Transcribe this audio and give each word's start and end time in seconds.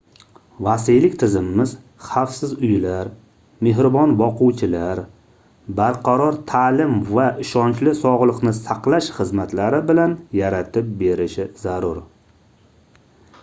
vasiylik 0.67 1.17
tizimimiz 1.23 1.73
xavfsiz 2.05 2.53
uylar 2.67 3.11
mehribon 3.67 4.15
boquvchilar 4.21 5.01
barqaror 5.81 6.39
taʼlim 6.53 6.97
va 7.11 7.27
ishonchli 7.45 7.95
sogʻliqni 8.01 8.55
saqlash 8.63 9.13
xizmatlari 9.21 9.83
bilan 9.93 10.17
yaratib 10.41 10.91
berishi 11.05 11.47
zarur 11.67 12.03